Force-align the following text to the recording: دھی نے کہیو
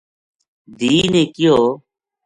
دھی 0.77 0.93
نے 1.13 1.23
کہیو 1.35 1.57